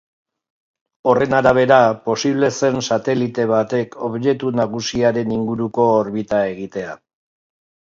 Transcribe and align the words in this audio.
Horren 1.11 1.35
arabera, 1.39 1.77
posible 2.07 2.49
zen 2.61 2.81
satelite 2.95 3.47
batek 3.53 3.99
objektu 4.09 4.51
nagusiaren 4.63 5.37
inguruko 5.39 5.89
orbita 6.01 6.43
egitea. 6.57 6.99